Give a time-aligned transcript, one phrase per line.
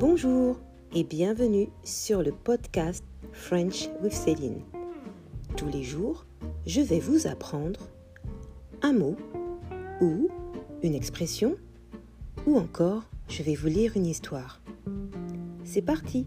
[0.00, 0.58] Bonjour
[0.94, 4.62] et bienvenue sur le podcast French with Céline.
[5.58, 6.24] Tous les jours,
[6.64, 7.80] je vais vous apprendre
[8.80, 9.14] un mot
[10.00, 10.30] ou
[10.82, 11.54] une expression
[12.46, 14.62] ou encore je vais vous lire une histoire.
[15.64, 16.26] C'est parti